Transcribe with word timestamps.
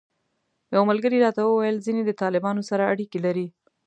یو 0.73 0.83
ملګري 0.89 1.17
راته 1.25 1.41
وویل 1.45 1.77
ځینې 1.85 2.01
د 2.05 2.11
طالبانو 2.21 2.61
سره 2.69 2.89
اړیکې 2.93 3.19
لري. 3.25 3.47